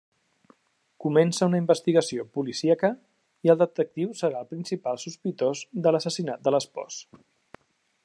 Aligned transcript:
Comença 1.03 1.49
una 1.49 1.59
investigació 1.63 2.25
policíaca 2.39 2.91
i 3.49 3.53
el 3.55 3.61
detectiu 3.61 4.17
serà 4.23 4.43
el 4.43 4.51
principal 4.55 5.01
sospitós 5.07 5.65
de 5.87 5.97
l'assassinat 5.97 6.47
de 6.49 6.57
l'espòs. 6.59 7.03